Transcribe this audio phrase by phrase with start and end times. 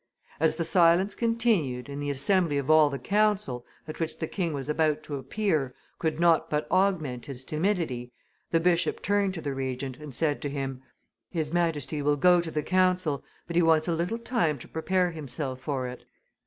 [0.39, 4.51] As the silence continued, and the assembly of all the council, at which the king
[4.51, 8.11] was about to appear, could not but augment his timidity,
[8.49, 10.81] the bishop turned to the Regent, and said to him,
[11.29, 15.11] 'His Majesty will go to the council, but he wants a little time to prepare
[15.11, 16.03] himself for it.